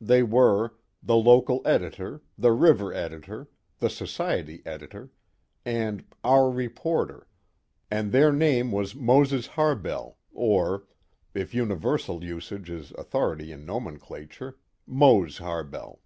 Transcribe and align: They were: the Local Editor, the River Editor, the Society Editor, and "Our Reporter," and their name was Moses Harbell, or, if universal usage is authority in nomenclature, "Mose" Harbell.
They 0.00 0.22
were: 0.22 0.70
the 1.02 1.16
Local 1.16 1.60
Editor, 1.66 2.22
the 2.38 2.52
River 2.52 2.94
Editor, 2.94 3.48
the 3.78 3.90
Society 3.90 4.62
Editor, 4.64 5.10
and 5.66 6.02
"Our 6.24 6.48
Reporter," 6.50 7.26
and 7.90 8.10
their 8.10 8.32
name 8.32 8.72
was 8.72 8.94
Moses 8.94 9.48
Harbell, 9.48 10.16
or, 10.32 10.84
if 11.34 11.52
universal 11.52 12.24
usage 12.24 12.70
is 12.70 12.92
authority 12.92 13.52
in 13.52 13.66
nomenclature, 13.66 14.56
"Mose" 14.86 15.36
Harbell. 15.36 16.00